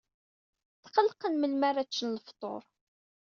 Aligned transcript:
Tqellqen 0.83 1.33
melmi 1.37 1.65
ara 1.69 1.87
ččen 1.87 2.15
lefṭur. 2.17 2.61